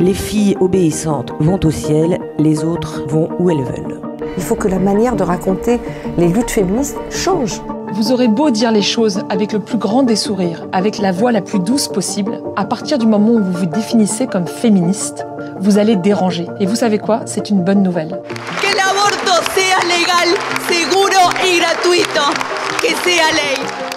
Les 0.00 0.14
filles 0.14 0.56
obéissantes 0.60 1.32
vont 1.38 1.60
au 1.64 1.70
ciel, 1.70 2.18
les 2.38 2.64
autres 2.64 3.04
vont 3.06 3.28
où 3.38 3.50
elles 3.50 3.62
veulent. 3.62 4.00
Il 4.36 4.42
faut 4.42 4.54
que 4.54 4.68
la 4.68 4.78
manière 4.78 5.16
de 5.16 5.22
raconter 5.22 5.78
les 6.16 6.28
luttes 6.28 6.50
féministes 6.50 6.96
change. 7.10 7.60
Vous 7.94 8.10
aurez 8.10 8.28
beau 8.28 8.50
dire 8.50 8.72
les 8.72 8.82
choses 8.82 9.22
avec 9.28 9.52
le 9.52 9.58
plus 9.58 9.76
grand 9.76 10.02
des 10.02 10.16
sourires, 10.16 10.66
avec 10.72 10.98
la 10.98 11.12
voix 11.12 11.30
la 11.30 11.42
plus 11.42 11.58
douce 11.58 11.88
possible, 11.88 12.40
à 12.56 12.64
partir 12.64 12.96
du 12.96 13.06
moment 13.06 13.32
où 13.32 13.42
vous 13.42 13.52
vous 13.52 13.66
définissez 13.66 14.26
comme 14.26 14.46
féministe, 14.46 15.26
vous 15.60 15.78
allez 15.78 15.96
déranger. 15.96 16.46
Et 16.58 16.66
vous 16.66 16.76
savez 16.76 16.98
quoi? 16.98 17.20
C'est 17.26 17.50
une 17.50 17.62
bonne 17.62 17.82
nouvelle. 17.82 18.20
Que 18.62 18.76
l'avorto 18.76 19.44
sea 19.54 19.78
legal, 19.84 20.38
seguro 20.68 21.30
y 21.44 21.58
gratuito. 21.58 22.32
Que 22.80 22.88
sea 22.88 23.30
ley. 23.32 23.91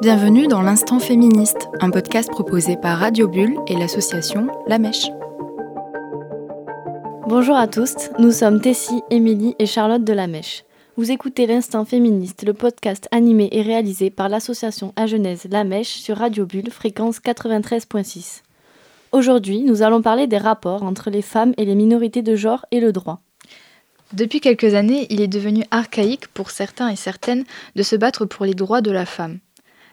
Bienvenue 0.00 0.46
dans 0.46 0.62
l'Instant 0.62 0.98
Féministe, 0.98 1.68
un 1.80 1.90
podcast 1.90 2.30
proposé 2.30 2.78
par 2.78 3.00
Radio 3.00 3.28
Bulle 3.28 3.58
et 3.66 3.76
l'association 3.76 4.48
La 4.66 4.78
Mèche. 4.78 5.08
Bonjour 7.28 7.54
à 7.54 7.68
tous, 7.68 8.08
nous 8.18 8.30
sommes 8.30 8.62
Tessie, 8.62 9.02
Émilie 9.10 9.54
et 9.58 9.66
Charlotte 9.66 10.02
de 10.02 10.14
La 10.14 10.26
Mèche. 10.26 10.64
Vous 10.96 11.10
écoutez 11.10 11.46
l'Instant 11.46 11.84
Féministe, 11.84 12.44
le 12.46 12.54
podcast 12.54 13.08
animé 13.10 13.50
et 13.52 13.60
réalisé 13.60 14.08
par 14.08 14.30
l'association 14.30 14.94
à 14.96 15.06
Genèse 15.06 15.46
La 15.50 15.64
Mèche 15.64 16.00
sur 16.00 16.16
Radio 16.16 16.46
Bulle, 16.46 16.70
fréquence 16.70 17.18
93.6. 17.18 18.40
Aujourd'hui, 19.12 19.60
nous 19.64 19.82
allons 19.82 20.00
parler 20.00 20.26
des 20.26 20.38
rapports 20.38 20.82
entre 20.82 21.10
les 21.10 21.20
femmes 21.20 21.52
et 21.58 21.66
les 21.66 21.74
minorités 21.74 22.22
de 22.22 22.36
genre 22.36 22.64
et 22.70 22.80
le 22.80 22.92
droit. 22.92 23.20
Depuis 24.14 24.40
quelques 24.40 24.72
années, 24.72 25.06
il 25.10 25.20
est 25.20 25.28
devenu 25.28 25.64
archaïque 25.70 26.28
pour 26.28 26.50
certains 26.50 26.88
et 26.88 26.96
certaines 26.96 27.44
de 27.76 27.82
se 27.82 27.96
battre 27.96 28.24
pour 28.24 28.46
les 28.46 28.54
droits 28.54 28.80
de 28.80 28.90
la 28.90 29.04
femme. 29.04 29.40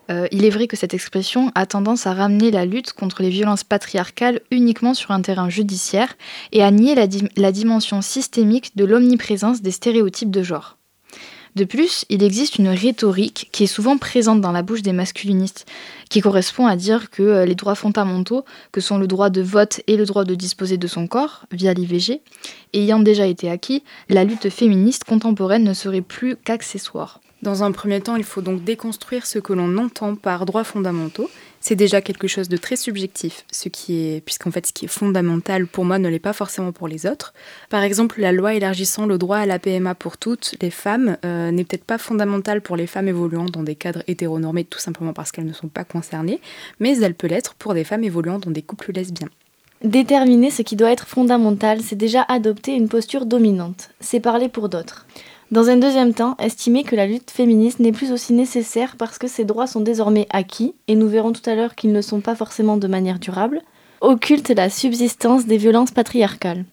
Euh, 0.10 0.28
il 0.32 0.46
est 0.46 0.50
vrai 0.50 0.68
que 0.68 0.78
cette 0.78 0.94
expression 0.94 1.52
a 1.56 1.66
tendance 1.66 2.08
à 2.08 2.14
ramener 2.14 2.52
la 2.52 2.66
lutte 2.66 2.94
contre 2.94 3.22
les 3.22 3.30
violences 3.30 3.64
patriarcales 3.64 4.42
uniquement 4.52 4.94
sur 4.94 5.12
un 5.12 5.22
terrain 5.22 5.50
judiciaire 5.50 6.16
et 6.52 6.64
à 6.64 6.72
nier 6.72 6.96
la, 6.96 7.52
dimension 7.52 8.02
systémique 8.02 8.76
de 8.76 8.86
l'omniprésence 8.86 9.62
des 9.62 9.72
stéréotypes 9.72 10.31
de 10.31 10.44
genre. 10.44 10.78
De 11.56 11.66
plus, 11.66 12.06
il 12.09 12.22
existe 12.22 12.59
une 12.59 12.68
rhétorique 12.68 13.50
qui 13.52 13.64
est 13.64 13.68
souvent 13.68 13.98
présente 13.98 14.42
dans 14.42 14.52
la 14.52 14.62
bouche 14.62 14.84
des 14.84 14.94
masculinistes, 14.94 15.66
qui 16.08 16.22
correspond 16.22 16.68
à 16.68 16.76
dire 16.76 17.09
que 17.09 17.24
euh, 17.24 17.46
les 17.46 17.56
droits 17.56 17.74
fondamentaux, 17.74 18.46
que 18.72 18.80
sont 18.80 19.00
le 19.00 19.08
droit 19.08 19.31
de 19.31 19.42
vote 19.42 19.81
et 19.88 19.98
le 19.98 20.06
droit 20.06 20.24
de 20.24 20.36
disposer 20.36 20.78
de 20.78 20.88
son 20.88 21.08
corps 21.08 21.46
via 21.52 21.74
l'IVG, 21.74 22.22
ayant 22.74 23.00
déjà 23.00 23.26
été 23.26 23.50
acquis, 23.50 23.84
la 24.08 24.24
lutte 24.24 24.50
féministe 24.50 25.03
contemporaine 25.03 25.64
ne 25.64 25.74
serait 25.74 26.02
plus 26.02 26.36
qu'accessoire. 26.36 27.22
Dans 27.42 27.64
un 27.64 27.72
premier 27.72 28.02
temps, 28.02 28.16
il 28.16 28.24
faut 28.24 28.42
donc 28.42 28.64
déconstruire 28.64 29.26
ce 29.26 29.40
que 29.40 29.54
l'on 29.54 29.78
entend 29.78 30.16
par 30.16 30.46
droits 30.46 30.64
fondamentaux 30.64 31.30
c'est 31.60 31.76
déjà 31.76 32.02
quelque 32.02 32.28
chose 32.28 32.50
de 32.50 32.58
très 32.58 32.76
subjectif, 32.76 33.44
ce 33.52 33.70
qui 33.70 34.08
est, 34.08 34.22
puisqu'en 34.22 34.52
fait 34.52 34.66
ce 34.66 34.74
qui 34.74 34.86
est 34.86 34.88
fondamental 34.88 35.68
pour 35.68 35.86
moi 35.86 36.00
ne 36.00 36.08
l'est 36.08 36.20
pas 36.20 36.34
forcément 36.34 36.72
pour 36.72 36.88
les 36.88 37.06
autres. 37.06 37.34
Par 37.70 37.84
exemple, 37.84 38.22
la 38.22 38.32
loi 38.32 38.54
élargissant 38.54 39.06
le 39.06 39.18
droit 39.18 39.38
à 39.38 39.46
la 39.46 39.60
PMA 39.60 39.96
pour 39.96 40.18
toutes 40.18 40.56
les 40.62 40.70
femmes 40.70 41.18
euh, 41.26 41.52
n'est 41.52 41.64
peut-être 41.64 41.84
pas 41.84 41.98
fondamentale 41.98 42.62
pour 42.62 42.78
les 42.78 42.88
femmes 42.88 43.08
évoluant 43.08 43.46
dans 43.46 43.64
des 43.64 43.76
cadres 43.76 44.04
hétéronormés 44.08 44.64
tout 44.64 44.80
simplement 44.80 45.14
parce 45.14 45.32
qu'elles 45.32 45.46
ne 45.46 45.54
sont 45.54 45.68
pas 45.68 45.84
concernées, 45.84 46.40
mais 46.80 46.98
elle 47.00 47.16
peut 47.16 47.28
l'être 47.28 47.56
pour 47.56 47.74
des 47.74 47.84
femmes 47.84 48.04
évoluant 48.04 48.40
dans 48.40 48.52
des 48.52 48.62
couples 48.62 48.92
lesbiens. 48.94 49.30
Déterminer 49.84 50.50
ce 50.50 50.64
qui 50.64 50.76
doit 50.76 50.92
être 50.92 51.08
fondamental, 51.08 51.82
c'est 51.82 51.96
déjà 51.96 52.24
adopter 52.24 52.72
une 52.74 52.90
posture 52.90 53.26
dominante, 53.26 53.90
c'est 54.00 54.20
parler 54.20 54.50
pour 54.50 54.70
d'autres. 54.70 55.06
Dans 55.50 55.70
un 55.70 55.78
deuxième 55.78 56.14
temps, 56.14 56.36
estimer 56.40 56.84
que 56.84 56.98
la 56.98 57.08
lutte 57.08 57.31
féministe 57.31 57.80
n'est 57.80 57.94
plus 57.94 58.12
aussi 58.12 58.34
nécessaire 58.34 58.95
parce 58.98 59.17
que 59.17 59.30
ces 59.30 59.45
droits 59.45 59.66
sont 59.66 59.80
désormais 59.80 60.28
acquis, 60.30 60.73
et 60.90 60.95
nous 60.95 61.08
verrons 61.08 61.31
tout 61.31 61.50
à 61.50 61.56
l'heure 61.56 61.76
qu'ils 61.76 61.94
ne 61.94 62.02
sont 62.02 62.20
pas 62.20 62.36
forcément 62.36 62.76
de 62.76 62.88
manière 62.88 63.17
durable, 63.17 63.62
occulte 64.02 64.50
la 64.50 64.70
subsistance 64.70 65.45
des 65.45 65.56
violences 65.56 65.92
patriarcales. 65.92 66.66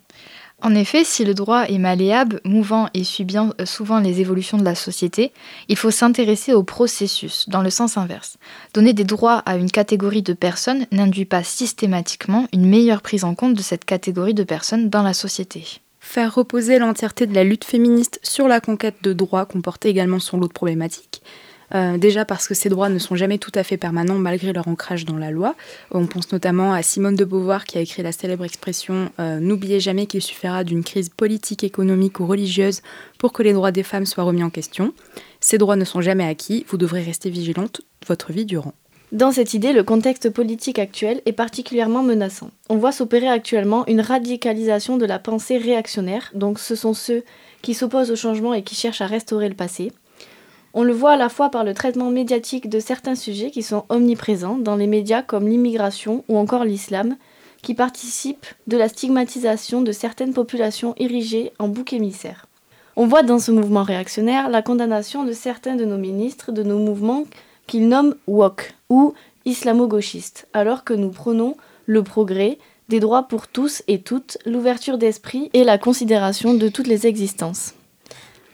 En 0.61 0.75
effet, 0.75 1.05
si 1.05 1.25
le 1.25 1.35
droit 1.35 1.69
est 1.69 1.79
malléable, 1.79 2.41
mouvant 2.45 2.89
et 2.95 3.03
euh, 3.03 3.67
souvent 3.67 4.01
les 4.01 4.21
évolutions 4.21 4.59
de 4.59 4.65
la 4.65 4.75
société, 4.75 5.33
il 5.69 5.77
faut 5.77 5.91
s'intéresser 5.91 6.53
au 6.53 6.65
processus, 6.65 7.49
dans 7.49 7.63
le 7.63 7.71
sens 7.71 7.97
inverse. 7.97 8.39
Donner 8.73 8.93
des 8.93 9.05
droits 9.05 9.39
à 9.47 9.57
une 9.57 9.71
catégorie 9.71 10.23
de 10.23 10.33
personnes 10.33 10.87
n'induit 10.91 11.27
pas 11.27 11.45
systématiquement 11.45 12.49
une 12.53 12.67
meilleure 12.67 13.03
prise 13.03 13.25
en 13.25 13.35
compte 13.37 13.55
de 13.55 13.63
cette 13.63 13.85
catégorie 13.85 14.35
de 14.35 14.43
personnes 14.43 14.89
dans 14.91 15.03
la 15.03 15.15
société. 15.15 15.81
Faire 16.05 16.35
reposer 16.35 16.79
l'entièreté 16.79 17.27
de 17.27 17.35
la 17.35 17.45
lutte 17.45 17.65
féministe 17.65 18.21
sur 18.23 18.47
la 18.47 18.61
conquête 18.61 18.97
de 19.03 19.15
droits 19.15 19.47
comportait 19.47 19.89
également 19.89 20.21
son 20.21 20.39
lot 20.39 20.49
de 20.49 20.53
problématiques. 20.53 21.23
Euh, 21.75 21.97
déjà 21.97 22.27
parce 22.27 22.47
que 22.47 22.53
ces 22.53 22.69
droits 22.69 22.91
ne 22.91 22.99
sont 22.99 23.17
jamais 23.17 23.39
tout 23.39 23.51
à 23.55 23.65
fait 23.65 23.79
permanents 23.79 24.19
malgré 24.19 24.53
leur 24.53 24.69
ancrage 24.69 25.07
dans 25.07 25.17
la 25.17 25.31
loi. 25.31 25.57
On 25.91 26.07
pense 26.07 26.31
notamment 26.31 26.75
à 26.75 26.83
Simone 26.83 27.17
de 27.17 27.25
Beauvoir 27.25 27.65
qui 27.65 27.79
a 27.79 27.81
écrit 27.81 28.03
la 28.03 28.13
célèbre 28.13 28.45
expression 28.45 29.11
euh, 29.19 29.41
N'oubliez 29.41 29.81
jamais 29.81 30.07
qu'il 30.07 30.21
suffira 30.21 30.63
d'une 30.63 30.85
crise 30.85 31.09
politique, 31.09 31.65
économique 31.65 32.21
ou 32.21 32.27
religieuse 32.27 32.83
pour 33.19 33.33
que 33.33 33.43
les 33.43 33.55
droits 33.55 33.73
des 33.73 33.83
femmes 33.83 34.07
soient 34.07 34.25
remis 34.25 34.45
en 34.45 34.51
question. 34.51 34.93
Ces 35.41 35.57
droits 35.57 35.77
ne 35.77 35.87
sont 35.87 36.03
jamais 36.03 36.27
acquis, 36.27 36.67
vous 36.69 36.77
devrez 36.77 37.03
rester 37.03 37.31
vigilante 37.31 37.81
votre 38.07 38.31
vie 38.31 38.45
durant. 38.45 38.75
Dans 39.15 39.31
cette 39.31 39.55
idée, 39.55 39.73
le 39.73 39.85
contexte 39.85 40.29
politique 40.29 40.81
actuel 40.81 41.23
est 41.25 41.31
particulièrement 41.31 42.03
menaçant. 42.03 42.51
On 42.69 42.79
voit 42.79 42.91
s'opérer 42.91 43.29
actuellement 43.29 43.87
une 43.87 44.01
radicalisation 44.01 44.97
de 44.97 45.07
la 45.07 45.21
pensée 45.21 45.57
réactionnaire, 45.57 46.33
donc 46.35 46.59
ce 46.59 46.75
sont 46.75 46.95
ceux 46.95 47.23
qui 47.63 47.75
s'opposent 47.75 48.11
au 48.11 48.17
changement 48.17 48.55
et 48.55 48.65
qui 48.65 48.75
cherchent 48.75 49.03
à 49.03 49.07
restaurer 49.07 49.49
le 49.49 49.55
passé. 49.55 49.93
On 50.73 50.83
le 50.83 50.93
voit 50.93 51.13
à 51.13 51.17
la 51.17 51.29
fois 51.29 51.49
par 51.49 51.63
le 51.63 51.75
traitement 51.75 52.11
médiatique 52.11 52.69
de 52.69 52.81
certains 52.81 53.15
sujets 53.15 53.53
qui 53.53 53.63
sont 53.63 53.85
omniprésents 53.89 54.59
dans 54.59 54.75
les 54.75 54.89
médias 54.89 55.23
comme 55.23 55.47
l'immigration 55.47 56.25
ou 56.27 56.37
encore 56.37 56.65
l'islam, 56.65 57.17
qui 57.63 57.75
participent 57.75 58.49
de 58.67 58.77
la 58.77 58.89
stigmatisation 58.89 59.83
de 59.83 59.93
certaines 59.93 60.35
populations 60.35 60.93
érigées 60.97 61.53
en 61.61 61.69
bouc 61.69 61.93
émissaire. 61.93 62.47
On 62.97 63.07
voit 63.07 63.23
dans 63.23 63.39
ce 63.39 63.53
mouvement 63.53 63.85
réactionnaire 63.85 64.49
la 64.49 64.61
condamnation 64.61 65.23
de 65.23 65.33
certains 65.33 65.77
de 65.77 65.85
nos 65.85 65.99
ministres, 65.99 66.51
de 66.51 66.65
nos 66.65 66.81
mouvements 66.81 67.27
qu'il 67.67 67.89
nomme 67.89 68.17
wok 68.27 68.75
ou 68.95 69.13
islamo-gauchiste, 69.45 70.47
alors 70.53 70.85
que 70.85 70.95
nous 70.95 71.11
prônons 71.11 71.57
le 71.87 72.05
progrès, 72.05 72.59
des 72.89 73.01
droits 73.01 73.25
pour 73.25 73.49
tous 73.49 73.83
et 73.89 73.99
toutes, 73.99 74.39
l'ouverture 74.47 74.99
d'esprit 74.99 75.51
et 75.53 75.65
la 75.65 75.79
considération 75.79 76.55
de 76.55 76.69
toutes 76.69 76.87
les 76.87 77.09
existences. 77.09 77.75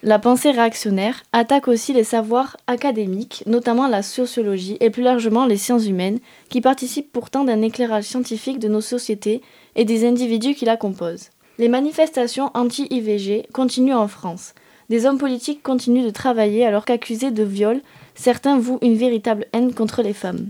La 0.03 0.19
pensée 0.19 0.51
réactionnaire 0.51 1.23
attaque 1.35 1.69
aussi 1.69 1.93
les 1.93 2.05
savoirs 2.05 2.57
académiques, 2.67 3.43
notamment 3.47 3.87
la 3.87 4.03
sociologie 4.03 4.79
et 4.81 4.89
plus 4.89 5.03
largement 5.03 5.45
les 5.45 5.59
sciences 5.59 5.87
humaines, 5.87 6.21
qui 6.49 6.63
participent 6.63 7.13
pourtant 7.13 7.45
d'un 7.45 7.61
éclairage 7.61 8.05
scientifique 8.05 8.59
de 8.59 8.69
nos 8.69 8.81
sociétés 8.81 9.43
et 9.77 9.85
des 9.85 10.07
individus 10.07 10.55
qui 10.55 10.65
la 10.65 10.79
composent. 10.79 11.29
Les 11.59 11.69
manifestations 11.69 12.51
anti-IVG 12.55 13.49
continuent 13.53 13.99
en 13.99 14.09
France. 14.09 14.55
Des 14.91 15.07
hommes 15.07 15.19
politiques 15.19 15.63
continuent 15.63 16.05
de 16.05 16.11
travailler 16.11 16.67
alors 16.67 16.85
qu'accusés 16.85 17.31
de 17.31 17.45
viol, 17.45 17.81
certains 18.17 18.59
vouent 18.59 18.81
une 18.83 18.97
véritable 18.97 19.47
haine 19.53 19.73
contre 19.73 20.03
les 20.03 20.13
femmes. 20.13 20.49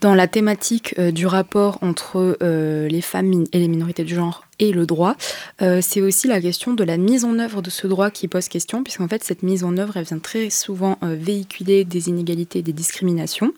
Dans 0.00 0.14
la 0.14 0.26
thématique 0.26 0.94
euh, 0.98 1.12
du 1.12 1.26
rapport 1.26 1.78
entre 1.82 2.36
euh, 2.42 2.88
les 2.88 3.00
femmes 3.00 3.44
et 3.52 3.58
les 3.58 3.68
minorités 3.68 4.02
du 4.02 4.14
genre 4.14 4.44
et 4.58 4.72
le 4.72 4.86
droit, 4.86 5.14
euh, 5.62 5.78
c'est 5.82 6.00
aussi 6.00 6.26
la 6.26 6.40
question 6.40 6.74
de 6.74 6.82
la 6.82 6.96
mise 6.96 7.24
en 7.24 7.38
œuvre 7.38 7.62
de 7.62 7.70
ce 7.70 7.86
droit 7.86 8.10
qui 8.10 8.26
pose 8.26 8.48
question, 8.48 8.82
puisqu'en 8.82 9.06
fait 9.06 9.22
cette 9.22 9.44
mise 9.44 9.62
en 9.62 9.76
œuvre, 9.76 10.00
vient 10.00 10.18
très 10.18 10.50
souvent 10.50 10.98
véhiculer 11.02 11.84
des 11.84 12.08
inégalités 12.08 12.60
et 12.60 12.62
des 12.62 12.72
discriminations. 12.72 13.52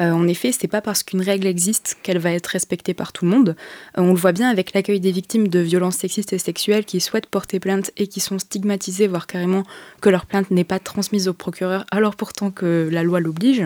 En 0.00 0.28
effet, 0.28 0.52
c'est 0.52 0.68
pas 0.68 0.80
parce 0.80 1.02
qu'une 1.02 1.22
règle 1.22 1.46
existe 1.46 1.98
qu'elle 2.02 2.18
va 2.18 2.32
être 2.32 2.46
respectée 2.46 2.94
par 2.94 3.12
tout 3.12 3.24
le 3.24 3.30
monde. 3.30 3.56
on 3.96 4.12
le 4.12 4.18
voit 4.18 4.32
bien 4.32 4.48
avec 4.48 4.72
l'accueil 4.72 5.00
des 5.00 5.12
victimes 5.12 5.48
de 5.48 5.58
violences 5.58 5.96
sexistes 5.96 6.32
et 6.32 6.38
sexuelles 6.38 6.84
qui 6.84 7.00
souhaitent 7.00 7.26
porter 7.26 7.60
plainte 7.60 7.90
et 7.96 8.06
qui 8.06 8.20
sont 8.20 8.38
stigmatisées, 8.38 9.06
voire 9.08 9.26
carrément 9.26 9.64
que 10.00 10.08
leur 10.08 10.26
plainte 10.26 10.50
n'est 10.50 10.64
pas 10.64 10.78
transmise 10.78 11.28
au 11.28 11.34
procureur, 11.34 11.84
alors 11.90 12.16
pourtant 12.16 12.50
que 12.50 12.88
la 12.90 13.02
loi 13.02 13.20
l'oblige. 13.20 13.64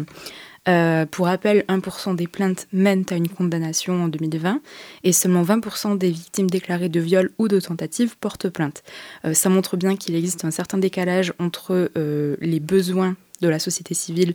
Euh, 0.68 1.06
pour 1.06 1.26
rappel, 1.26 1.64
1% 1.68 2.14
des 2.14 2.28
plaintes 2.28 2.68
mènent 2.72 3.04
à 3.10 3.16
une 3.16 3.28
condamnation 3.28 4.04
en 4.04 4.08
2020 4.08 4.60
et 5.02 5.12
seulement 5.12 5.42
20% 5.42 5.98
des 5.98 6.10
victimes 6.10 6.48
déclarées 6.48 6.88
de 6.88 7.00
viol 7.00 7.30
ou 7.38 7.48
de 7.48 7.58
tentative 7.58 8.16
portent 8.18 8.48
plainte. 8.48 8.84
Euh, 9.24 9.34
ça 9.34 9.48
montre 9.48 9.76
bien 9.76 9.96
qu'il 9.96 10.14
existe 10.14 10.44
un 10.44 10.52
certain 10.52 10.78
décalage 10.78 11.32
entre 11.40 11.90
euh, 11.96 12.36
les 12.40 12.60
besoins 12.60 13.16
de 13.40 13.48
la 13.48 13.58
société 13.58 13.94
civile, 13.94 14.34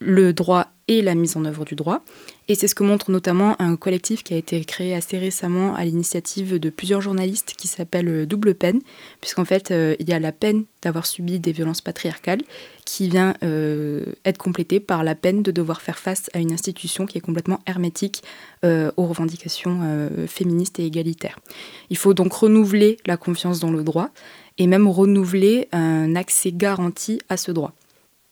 le 0.00 0.32
droit 0.32 0.68
la 1.00 1.14
mise 1.14 1.36
en 1.36 1.44
œuvre 1.44 1.64
du 1.64 1.74
droit. 1.74 2.02
Et 2.48 2.54
c'est 2.54 2.66
ce 2.66 2.74
que 2.74 2.82
montre 2.82 3.10
notamment 3.10 3.60
un 3.62 3.76
collectif 3.76 4.24
qui 4.24 4.34
a 4.34 4.36
été 4.36 4.62
créé 4.64 4.94
assez 4.94 5.16
récemment 5.16 5.74
à 5.74 5.84
l'initiative 5.84 6.58
de 6.58 6.70
plusieurs 6.70 7.00
journalistes 7.00 7.54
qui 7.56 7.68
s'appelle 7.68 8.08
euh, 8.08 8.26
Double 8.26 8.54
Peine, 8.54 8.80
puisqu'en 9.20 9.44
fait 9.44 9.70
euh, 9.70 9.94
il 10.00 10.08
y 10.10 10.12
a 10.12 10.18
la 10.18 10.32
peine 10.32 10.64
d'avoir 10.82 11.06
subi 11.06 11.38
des 11.38 11.52
violences 11.52 11.80
patriarcales 11.80 12.42
qui 12.84 13.08
vient 13.08 13.34
euh, 13.44 14.04
être 14.24 14.38
complétée 14.38 14.80
par 14.80 15.04
la 15.04 15.14
peine 15.14 15.42
de 15.42 15.52
devoir 15.52 15.80
faire 15.80 15.98
face 15.98 16.28
à 16.34 16.40
une 16.40 16.52
institution 16.52 17.06
qui 17.06 17.16
est 17.16 17.22
complètement 17.22 17.60
hermétique 17.66 18.22
aux 18.64 19.06
revendications 19.06 20.08
féministes 20.28 20.78
et 20.78 20.86
égalitaires. 20.86 21.40
Il 21.90 21.96
faut 21.96 22.14
donc 22.14 22.32
renouveler 22.32 22.96
la 23.06 23.16
confiance 23.16 23.58
dans 23.58 23.72
le 23.72 23.82
droit 23.82 24.10
et 24.58 24.68
même 24.68 24.86
renouveler 24.86 25.68
un 25.72 26.14
accès 26.14 26.52
garanti 26.52 27.20
à 27.28 27.36
ce 27.36 27.50
droit. 27.50 27.72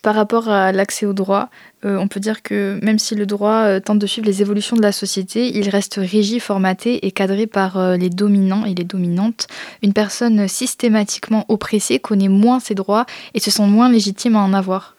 Par 0.02 0.14
rapport 0.14 0.48
à 0.48 0.72
l'accès 0.72 1.04
au 1.04 1.12
droit, 1.12 1.50
euh, 1.84 1.98
on 1.98 2.08
peut 2.08 2.20
dire 2.20 2.42
que 2.42 2.78
même 2.82 2.98
si 2.98 3.14
le 3.14 3.26
droit 3.26 3.64
euh, 3.64 3.80
tente 3.80 3.98
de 3.98 4.06
suivre 4.06 4.26
les 4.26 4.40
évolutions 4.40 4.76
de 4.76 4.80
la 4.80 4.92
société, 4.92 5.54
il 5.54 5.68
reste 5.68 5.96
régi, 5.96 6.40
formaté 6.40 7.06
et 7.06 7.10
cadré 7.10 7.46
par 7.46 7.76
euh, 7.76 7.96
les 7.98 8.08
dominants 8.08 8.64
et 8.64 8.74
les 8.74 8.84
dominantes. 8.84 9.46
Une 9.82 9.92
personne 9.92 10.48
systématiquement 10.48 11.44
oppressée 11.48 11.98
connaît 11.98 12.28
moins 12.28 12.60
ses 12.60 12.74
droits 12.74 13.04
et 13.34 13.40
se 13.40 13.50
sent 13.50 13.66
moins 13.66 13.90
légitime 13.90 14.36
à 14.36 14.40
en 14.40 14.54
avoir. 14.54 14.96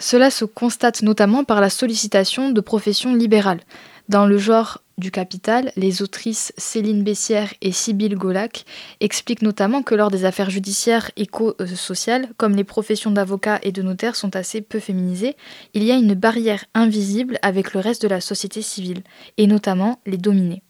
cela 0.00 0.30
se 0.30 0.46
constate 0.46 1.02
notamment 1.02 1.44
par 1.44 1.60
la 1.60 1.70
sollicitation 1.70 2.50
de 2.50 2.60
professions 2.60 3.14
libérales. 3.14 3.60
Dans 4.08 4.26
le 4.26 4.38
genre 4.38 4.80
du 4.98 5.10
Capital, 5.10 5.72
les 5.76 6.02
autrices 6.02 6.52
Céline 6.56 7.02
Bessière 7.02 7.52
et 7.60 7.72
Sybille 7.72 8.14
Golac 8.14 8.64
expliquent 9.00 9.42
notamment 9.42 9.82
que 9.82 9.94
lors 9.94 10.10
des 10.10 10.24
affaires 10.24 10.50
judiciaires 10.50 11.10
éco-sociales, 11.16 12.28
comme 12.36 12.56
les 12.56 12.64
professions 12.64 13.10
d'avocat 13.10 13.58
et 13.62 13.72
de 13.72 13.82
notaire 13.82 14.16
sont 14.16 14.36
assez 14.36 14.60
peu 14.60 14.80
féminisées, 14.80 15.36
il 15.74 15.82
y 15.82 15.90
a 15.90 15.96
une 15.96 16.14
barrière 16.14 16.64
invisible 16.74 17.38
avec 17.42 17.74
le 17.74 17.80
reste 17.80 18.02
de 18.02 18.08
la 18.08 18.20
société 18.20 18.62
civile, 18.62 19.02
et 19.36 19.46
notamment 19.46 20.00
les 20.06 20.18
dominés. 20.18 20.62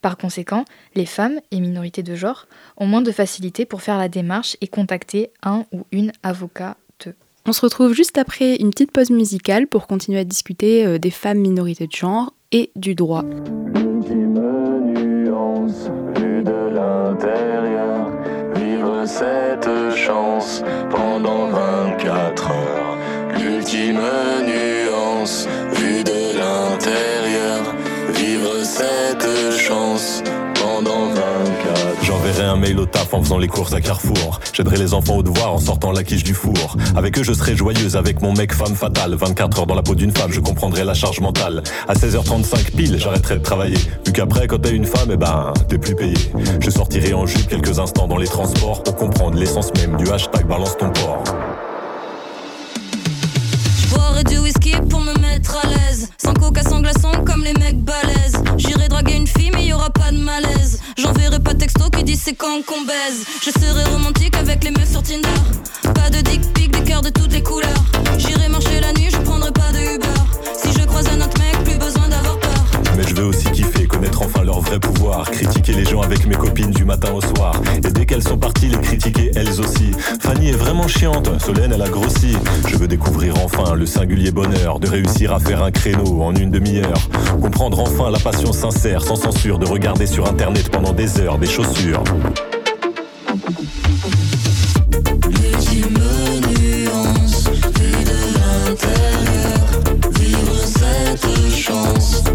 Par 0.00 0.16
conséquent, 0.16 0.64
les 0.94 1.06
femmes 1.06 1.40
et 1.50 1.60
minorités 1.60 2.02
de 2.02 2.14
genre 2.14 2.46
ont 2.76 2.86
moins 2.86 3.02
de 3.02 3.12
facilité 3.12 3.64
pour 3.64 3.82
faire 3.82 3.98
la 3.98 4.08
démarche 4.08 4.56
et 4.60 4.68
contacter 4.68 5.30
un 5.42 5.64
ou 5.72 5.84
une 5.92 6.12
avocate. 6.22 6.76
On 7.46 7.52
se 7.52 7.62
retrouve 7.62 7.94
juste 7.94 8.18
après 8.18 8.56
une 8.56 8.70
petite 8.70 8.92
pause 8.92 9.10
musicale 9.10 9.66
pour 9.66 9.86
continuer 9.86 10.18
à 10.18 10.24
discuter 10.24 10.84
euh, 10.84 10.98
des 10.98 11.10
femmes 11.10 11.38
minorités 11.38 11.86
de 11.86 11.92
genre 11.92 12.34
et 12.52 12.70
du 12.76 12.94
droit. 12.94 13.24
Ultime 13.74 14.40
nuance, 14.84 15.90
vue 16.16 16.42
de 16.42 16.74
l'intérieur, 16.74 18.10
vivre 18.54 19.04
cette 19.06 19.68
chance 19.94 20.62
pendant 20.90 21.48
24 21.48 22.50
heures. 22.50 22.96
L'ultime 23.38 24.00
nuance, 24.46 25.48
mail 32.58 32.78
au 32.78 32.86
taf 32.86 33.14
en 33.14 33.22
faisant 33.22 33.38
les 33.38 33.48
courses 33.48 33.72
à 33.72 33.80
Carrefour. 33.80 34.40
J'aiderai 34.52 34.76
les 34.76 34.94
enfants 34.94 35.16
au 35.16 35.22
devoir 35.22 35.54
en 35.54 35.58
sortant 35.58 35.92
la 35.92 36.04
quiche 36.04 36.24
du 36.24 36.34
four. 36.34 36.76
Avec 36.96 37.18
eux, 37.18 37.22
je 37.22 37.32
serai 37.32 37.56
joyeuse 37.56 37.96
avec 37.96 38.20
mon 38.22 38.32
mec 38.32 38.52
femme 38.52 38.74
fatale. 38.74 39.14
24 39.14 39.60
heures 39.60 39.66
dans 39.66 39.74
la 39.74 39.82
peau 39.82 39.94
d'une 39.94 40.10
femme, 40.10 40.32
je 40.32 40.40
comprendrai 40.40 40.84
la 40.84 40.94
charge 40.94 41.20
mentale. 41.20 41.62
À 41.88 41.94
16h35 41.94 42.72
pile, 42.76 42.98
j'arrêterai 42.98 43.38
de 43.38 43.42
travailler. 43.42 43.78
Vu 44.06 44.12
qu'après, 44.12 44.46
quand 44.46 44.58
t'es 44.58 44.72
une 44.72 44.84
femme, 44.84 45.08
eh 45.12 45.16
ben, 45.16 45.52
t'es 45.68 45.78
plus 45.78 45.94
payé. 45.94 46.16
Je 46.60 46.70
sortirai 46.70 47.14
en 47.14 47.26
jupe 47.26 47.48
quelques 47.48 47.78
instants 47.78 48.08
dans 48.08 48.18
les 48.18 48.26
transports 48.26 48.82
pour 48.82 48.96
comprendre 48.96 49.38
l'essence 49.38 49.72
même 49.74 49.96
du 49.96 50.10
hashtag 50.10 50.46
balance 50.46 50.76
ton 50.76 50.90
port. 50.90 51.22
À 55.56 55.66
l'aise. 55.68 56.10
Sans 56.22 56.34
coca, 56.34 56.62
sans 56.62 56.80
glaçon, 56.80 57.10
comme 57.26 57.42
les 57.42 57.54
mecs 57.54 57.82
balèzes. 57.82 58.42
J'irai 58.56 58.88
draguer 58.88 59.16
une 59.16 59.26
fille, 59.26 59.50
mais 59.54 59.64
y 59.66 59.72
aura 59.72 59.90
pas 59.90 60.10
de 60.10 60.18
malaise. 60.18 60.80
J'enverrai 60.96 61.38
pas 61.38 61.54
texto 61.54 61.88
qui 61.90 62.04
dit 62.04 62.16
c'est 62.16 62.34
quand 62.34 62.64
qu'on 62.66 62.82
baise. 62.82 63.24
Je 63.44 63.50
serai 63.50 63.84
romantique 63.84 64.36
avec 64.36 64.64
les 64.64 64.70
meufs 64.70 64.90
sur 64.90 65.02
Tinder. 65.02 65.28
Pas 65.94 66.10
de 66.10 66.20
dick 66.20 66.52
pic, 66.52 66.70
des 66.70 66.82
cœurs 66.82 67.02
de 67.02 67.10
toutes 67.10 67.32
les 67.32 67.42
couleurs. 67.42 67.84
J'irai 68.18 68.48
marcher 68.48 68.80
la 68.80 68.92
nuit, 68.92 69.08
je 69.10 69.18
prendrai 69.18 69.52
pas 69.52 69.70
de 69.72 69.78
Uber. 69.96 70.20
Si 70.60 70.72
je 70.72 70.84
croise 70.84 71.06
un 71.08 71.20
autre 71.20 71.38
mec, 71.38 71.64
plus 71.64 71.78
besoin 71.78 72.08
d'avoir 72.08 72.38
peur. 72.38 72.50
Mais 72.96 73.04
je 73.06 73.14
veux 73.14 73.26
aussi 73.26 73.48
kiffer, 73.52 73.86
connaître 73.86 74.22
enfin 74.22 74.42
leur 74.42 74.60
vrai 74.60 74.80
pouvoir. 74.80 75.30
Critiquer 75.30 75.72
les 75.72 75.84
gens 75.84 76.00
avec 76.00 76.26
mes 76.26 76.34
copines 76.34 76.72
du 76.72 76.84
matin 76.84 77.12
au 77.12 77.20
soir. 77.20 77.54
Et 77.76 77.80
dès 77.80 78.04
qu'elles 78.06 78.24
sont 78.24 78.36
parties, 78.38 78.57
elles 79.34 79.60
aussi. 79.60 79.90
Fanny 80.20 80.48
est 80.48 80.56
vraiment 80.56 80.88
chiante, 80.88 81.30
Solène 81.40 81.72
elle 81.72 81.82
a 81.82 81.88
grossi. 81.88 82.36
Je 82.66 82.76
veux 82.76 82.88
découvrir 82.88 83.34
enfin 83.44 83.74
le 83.74 83.86
singulier 83.86 84.30
bonheur 84.30 84.80
de 84.80 84.88
réussir 84.88 85.32
à 85.32 85.38
faire 85.38 85.62
un 85.62 85.70
créneau 85.70 86.22
en 86.22 86.34
une 86.34 86.50
demi-heure. 86.50 87.08
Comprendre 87.40 87.80
enfin 87.80 88.10
la 88.10 88.18
passion 88.18 88.52
sincère, 88.52 89.02
sans 89.02 89.16
censure, 89.16 89.58
de 89.58 89.66
regarder 89.66 90.06
sur 90.06 90.28
internet 90.28 90.70
pendant 90.70 90.92
des 90.92 91.20
heures 91.20 91.38
des 91.38 91.46
chaussures. 91.46 92.02
Chance 101.50 102.27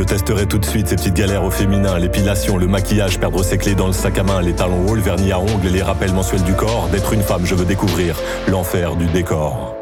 Je 0.00 0.04
testerai 0.06 0.46
tout 0.46 0.56
de 0.56 0.64
suite 0.64 0.88
ces 0.88 0.96
petites 0.96 1.12
galères 1.12 1.44
au 1.44 1.50
féminin, 1.50 1.98
l'épilation, 1.98 2.56
le 2.56 2.66
maquillage, 2.66 3.20
perdre 3.20 3.44
ses 3.44 3.58
clés 3.58 3.74
dans 3.74 3.86
le 3.86 3.92
sac 3.92 4.16
à 4.16 4.22
main, 4.22 4.40
les 4.40 4.54
talons 4.54 4.88
hauts, 4.88 4.94
le 4.94 5.02
vernis 5.02 5.30
à 5.30 5.38
ongles, 5.38 5.68
les 5.68 5.82
rappels 5.82 6.14
mensuels 6.14 6.42
du 6.42 6.54
corps. 6.54 6.88
D'être 6.90 7.12
une 7.12 7.20
femme, 7.20 7.44
je 7.44 7.54
veux 7.54 7.66
découvrir 7.66 8.16
l'enfer 8.48 8.96
du 8.96 9.04
décor. 9.08 9.76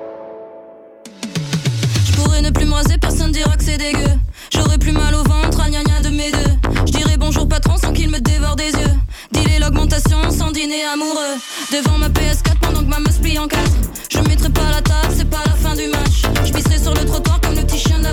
Je 2.04 2.16
pourrais 2.16 2.42
ne 2.42 2.50
plus 2.50 2.64
me 2.66 2.72
raser, 2.72 2.98
personne 2.98 3.30
dira 3.30 3.56
que 3.56 3.62
c'est 3.62 3.76
dégueu. 3.76 4.10
J'aurais 4.52 4.78
plus 4.78 4.90
mal 4.90 5.14
au 5.14 5.22
ventre, 5.22 5.60
à 5.60 5.70
gna 5.70 5.84
gna 5.84 6.00
de 6.00 6.08
mes 6.08 6.32
deux. 6.32 6.70
Je 6.84 6.92
dirais 6.94 7.16
bonjour 7.16 7.48
patron 7.48 7.76
sans 7.76 7.92
qu'il 7.92 8.10
me 8.10 8.18
dévore 8.18 8.56
des 8.56 8.72
yeux. 8.72 8.96
Dealer 9.30 9.60
l'augmentation 9.60 10.18
sans 10.36 10.50
dîner 10.50 10.82
amoureux. 10.92 11.38
Devant 11.70 11.96
ma 11.96 12.08
PS4 12.08 12.58
pendant 12.60 12.80
que 12.80 12.90
ma 12.90 12.98
meuf 12.98 13.20
plie 13.20 13.38
en 13.38 13.46
quatre. 13.46 13.70
Je 14.10 14.18
mettrai 14.28 14.48
pas 14.48 14.68
la 14.74 14.82
table, 14.82 15.14
c'est 15.16 15.30
pas 15.30 15.44
la 15.46 15.52
fin 15.52 15.76
du 15.76 15.86
match. 15.86 16.24
Je 16.44 16.52
pisserai 16.52 16.78
sur 16.80 16.92
le 16.92 17.04
trottoir 17.04 17.40
comme 17.40 17.54
le 17.54 17.62
petit 17.62 17.78
chien 17.78 18.00
de. 18.00 18.08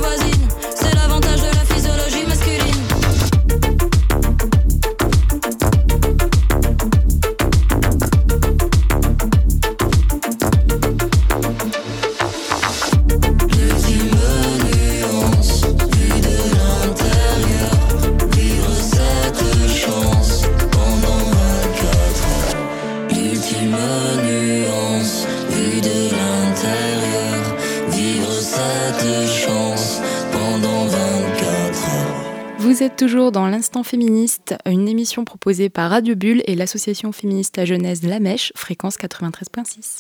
Toujours 32.96 33.32
dans 33.32 33.48
l'Instant 33.48 33.84
Féministe, 33.84 34.56
une 34.66 34.88
émission 34.88 35.26
proposée 35.26 35.70
par 35.70 35.90
Radio 35.90 36.16
Bulle 36.16 36.42
et 36.46 36.56
l'association 36.56 37.12
féministe 37.12 37.58
La 37.58 37.66
Genèse 37.66 38.04
La 38.04 38.20
Mèche, 38.20 38.54
fréquence 38.56 38.98
93.6. 38.98 40.00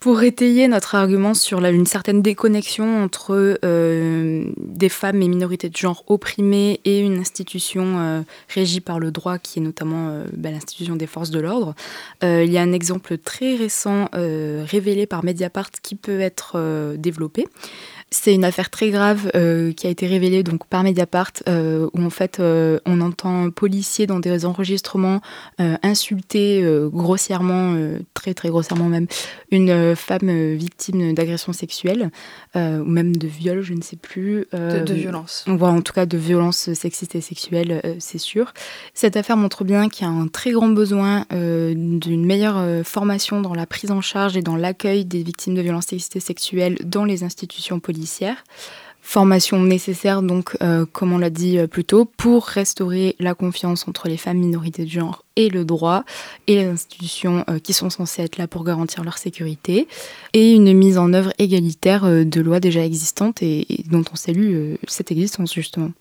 Pour 0.00 0.22
étayer 0.22 0.68
notre 0.68 0.94
argument 0.94 1.34
sur 1.34 1.64
une 1.64 1.86
certaine 1.86 2.22
déconnexion 2.22 3.02
entre 3.02 3.58
euh, 3.64 4.44
des 4.56 4.88
femmes 4.88 5.22
et 5.22 5.28
minorités 5.28 5.68
de 5.68 5.76
genre 5.76 6.04
opprimées 6.06 6.80
et 6.84 7.00
une 7.00 7.18
institution 7.18 7.98
euh, 7.98 8.20
régie 8.48 8.80
par 8.80 9.00
le 9.00 9.10
droit 9.10 9.38
qui 9.38 9.58
est 9.58 9.62
notamment 9.62 10.08
euh, 10.08 10.24
bah, 10.36 10.50
l'institution 10.50 10.94
des 10.94 11.08
forces 11.08 11.30
de 11.30 11.40
l'ordre, 11.40 11.74
il 12.22 12.50
y 12.50 12.58
a 12.58 12.62
un 12.62 12.72
exemple 12.72 13.18
très 13.18 13.56
récent 13.56 14.08
révélé 14.12 15.06
par 15.06 15.24
Mediapart 15.24 15.70
qui 15.82 15.94
peut 15.94 16.20
être 16.20 16.94
développé. 16.96 17.46
C'est 18.10 18.34
une 18.34 18.44
affaire 18.44 18.70
très 18.70 18.88
grave 18.90 19.30
euh, 19.34 19.72
qui 19.72 19.86
a 19.86 19.90
été 19.90 20.06
révélée 20.06 20.42
donc 20.42 20.66
par 20.66 20.82
Mediapart 20.82 21.32
euh, 21.46 21.90
où 21.92 22.02
en 22.02 22.08
fait 22.08 22.40
euh, 22.40 22.78
on 22.86 23.02
entend 23.02 23.44
un 23.44 23.50
policier 23.50 24.06
dans 24.06 24.18
des 24.18 24.46
enregistrements 24.46 25.20
insulter 25.58 26.64
grossièrement, 26.92 27.76
très 28.14 28.32
très 28.32 28.48
grossièrement 28.48 28.88
même, 28.88 29.06
une 29.50 29.94
femme 29.96 30.54
victime 30.54 31.14
d'agression 31.14 31.52
sexuelle 31.52 32.10
ou 32.54 32.84
même 32.84 33.16
de 33.16 33.26
viol, 33.26 33.60
je 33.60 33.74
ne 33.74 33.82
sais 33.82 33.96
plus. 33.96 34.46
De, 34.52 34.84
de 34.84 34.94
violence. 34.94 35.44
on 35.46 35.56
voit 35.56 35.70
en 35.70 35.80
tout 35.82 35.92
cas 35.92 36.06
de 36.06 36.16
violences 36.16 36.72
sexistes 36.72 37.14
et 37.14 37.20
sexuelles, 37.20 37.80
euh, 37.84 37.96
c'est 37.98 38.18
sûr. 38.18 38.52
Cette 38.94 39.16
affaire 39.16 39.36
montre 39.36 39.64
bien 39.64 39.88
qu'il 39.88 40.06
y 40.06 40.10
a 40.10 40.12
un 40.12 40.28
très 40.28 40.52
grand 40.52 40.68
besoin 40.68 41.26
d'une 41.30 42.24
meilleure 42.24 42.84
formation 42.86 43.40
dans 43.40 43.54
la 43.54 43.66
prise 43.66 43.90
en 43.90 44.00
charge 44.00 44.36
et 44.36 44.42
dans 44.42 44.56
l'accueil 44.56 45.04
des 45.04 45.22
victimes 45.22 45.54
de 45.54 45.62
violences 45.62 45.86
sexistes 45.86 46.16
et 46.16 46.20
sexuelles 46.20 46.76
dans 46.84 47.04
les 47.04 47.24
institutions 47.24 47.80
Formation 49.00 49.62
nécessaire, 49.62 50.20
donc, 50.20 50.54
euh, 50.60 50.84
comme 50.84 51.14
on 51.14 51.18
l'a 51.18 51.30
dit 51.30 51.58
euh, 51.58 51.66
plus 51.66 51.84
tôt, 51.84 52.04
pour 52.04 52.44
restaurer 52.44 53.16
la 53.18 53.34
confiance 53.34 53.88
entre 53.88 54.06
les 54.06 54.18
femmes 54.18 54.36
minorités 54.36 54.84
de 54.84 54.90
genre 54.90 55.24
et 55.34 55.48
le 55.48 55.64
droit 55.64 56.04
et 56.46 56.56
les 56.56 56.66
institutions 56.66 57.42
euh, 57.48 57.58
qui 57.58 57.72
sont 57.72 57.88
censées 57.88 58.20
être 58.20 58.36
là 58.36 58.46
pour 58.46 58.64
garantir 58.64 59.04
leur 59.04 59.16
sécurité, 59.16 59.88
et 60.34 60.52
une 60.52 60.74
mise 60.74 60.98
en 60.98 61.14
œuvre 61.14 61.32
égalitaire 61.38 62.04
de 62.04 62.40
lois 62.42 62.60
déjà 62.60 62.84
existantes 62.84 63.42
et, 63.42 63.72
et 63.72 63.82
dont 63.84 64.04
on 64.12 64.16
salue 64.16 64.74
cette 64.86 65.10
existence 65.10 65.54
justement. 65.54 65.92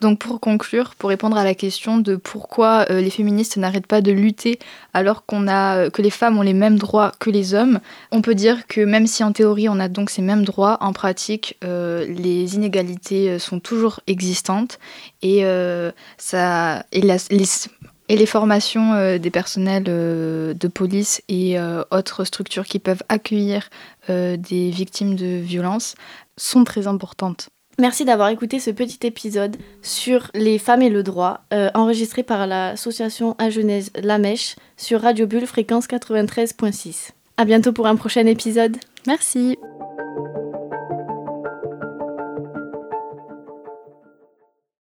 Donc 0.00 0.20
pour 0.20 0.38
conclure, 0.38 0.94
pour 0.94 1.08
répondre 1.08 1.36
à 1.36 1.42
la 1.42 1.54
question 1.54 1.98
de 1.98 2.14
pourquoi 2.14 2.86
euh, 2.90 3.00
les 3.00 3.10
féministes 3.10 3.56
n'arrêtent 3.56 3.88
pas 3.88 4.00
de 4.00 4.12
lutter 4.12 4.60
alors 4.94 5.26
qu'on 5.26 5.48
a 5.48 5.76
euh, 5.76 5.90
que 5.90 6.02
les 6.02 6.10
femmes 6.10 6.38
ont 6.38 6.42
les 6.42 6.52
mêmes 6.52 6.78
droits 6.78 7.12
que 7.18 7.30
les 7.30 7.52
hommes, 7.54 7.80
on 8.12 8.22
peut 8.22 8.36
dire 8.36 8.68
que 8.68 8.80
même 8.80 9.08
si 9.08 9.24
en 9.24 9.32
théorie 9.32 9.68
on 9.68 9.80
a 9.80 9.88
donc 9.88 10.10
ces 10.10 10.22
mêmes 10.22 10.44
droits, 10.44 10.78
en 10.80 10.92
pratique 10.92 11.56
euh, 11.64 12.06
les 12.06 12.54
inégalités 12.54 13.40
sont 13.40 13.58
toujours 13.58 13.98
existantes 14.06 14.78
et 15.22 15.42
ça 16.16 16.84
les, 16.92 17.16
et 18.08 18.16
les 18.16 18.26
formations 18.26 19.18
des 19.18 19.30
personnels 19.30 19.84
de 19.84 20.68
police 20.72 21.22
et 21.28 21.56
autres 21.90 22.24
structures 22.24 22.66
qui 22.66 22.78
peuvent 22.78 23.02
accueillir 23.08 23.68
des 24.08 24.70
victimes 24.70 25.16
de 25.16 25.38
violences 25.38 25.94
sont 26.36 26.64
très 26.64 26.86
importantes. 26.86 27.48
Merci 27.80 28.04
d'avoir 28.04 28.28
écouté 28.30 28.58
ce 28.58 28.72
petit 28.72 29.06
épisode 29.06 29.56
sur 29.82 30.30
les 30.34 30.58
femmes 30.58 30.82
et 30.82 30.90
le 30.90 31.04
droit, 31.04 31.42
euh, 31.54 31.70
enregistré 31.74 32.24
par 32.24 32.48
l'association 32.48 33.36
Agenèse 33.38 33.92
La 34.02 34.18
Mèche 34.18 34.56
sur 34.76 35.00
Radio 35.00 35.28
Bulle 35.28 35.46
fréquence 35.46 35.86
93.6. 35.86 37.10
À 37.36 37.44
bientôt 37.44 37.72
pour 37.72 37.86
un 37.86 37.94
prochain 37.94 38.26
épisode. 38.26 38.76
Merci. 39.06 39.56